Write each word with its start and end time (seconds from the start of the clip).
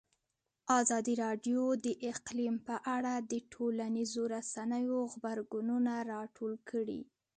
ازادي 0.79 1.13
راډیو 1.25 1.61
د 1.85 1.87
اقلیم 2.11 2.55
په 2.67 2.75
اړه 2.95 3.13
د 3.31 3.33
ټولنیزو 3.53 4.23
رسنیو 4.35 4.97
غبرګونونه 5.11 5.93
راټول 6.13 6.53
کړي. 6.69 7.01